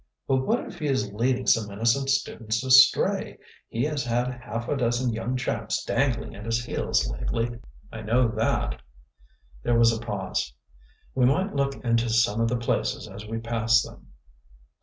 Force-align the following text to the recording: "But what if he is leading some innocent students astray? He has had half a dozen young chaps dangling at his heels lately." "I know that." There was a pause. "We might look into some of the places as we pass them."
"But 0.27 0.37
what 0.37 0.61
if 0.65 0.79
he 0.79 0.87
is 0.87 1.13
leading 1.13 1.45
some 1.45 1.69
innocent 1.69 2.09
students 2.09 2.63
astray? 2.63 3.37
He 3.69 3.83
has 3.83 4.03
had 4.03 4.31
half 4.31 4.67
a 4.67 4.75
dozen 4.75 5.13
young 5.13 5.37
chaps 5.37 5.83
dangling 5.85 6.33
at 6.35 6.43
his 6.45 6.65
heels 6.65 7.07
lately." 7.07 7.59
"I 7.91 8.01
know 8.01 8.27
that." 8.29 8.81
There 9.61 9.77
was 9.77 9.95
a 9.95 10.01
pause. 10.03 10.55
"We 11.13 11.25
might 11.27 11.53
look 11.55 11.75
into 11.85 12.09
some 12.09 12.41
of 12.41 12.47
the 12.47 12.57
places 12.57 13.07
as 13.07 13.27
we 13.27 13.37
pass 13.37 13.83
them." 13.83 14.07